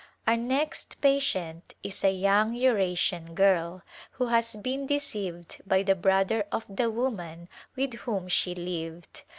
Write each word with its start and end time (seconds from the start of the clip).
Our 0.25 0.35
next 0.35 0.99
pa 0.99 1.19
tient 1.19 1.75
is 1.83 2.03
a 2.03 2.09
young 2.11 2.55
Eurasian 2.55 3.35
girl 3.35 3.83
who 4.13 4.29
has 4.29 4.55
been 4.55 4.87
deceived 4.87 5.61
by 5.67 5.83
the 5.83 5.93
brother 5.93 6.43
of 6.51 6.65
the 6.67 6.89
woman 6.89 7.47
with 7.75 7.93
whom 7.93 8.27
she 8.27 8.55
lived. 8.55 9.21